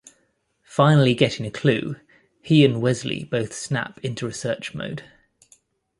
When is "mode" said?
4.73-5.03